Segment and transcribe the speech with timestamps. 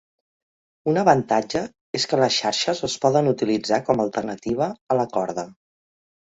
[0.93, 1.61] Un avantatge
[1.99, 5.47] és que les xarxes es poden utilitzar com a alternativa a la corda.